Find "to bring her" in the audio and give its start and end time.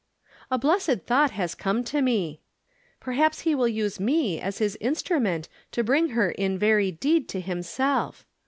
5.73-6.31